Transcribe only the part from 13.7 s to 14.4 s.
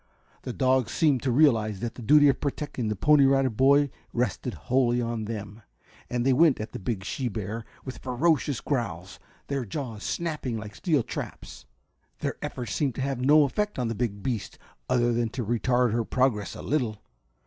on the big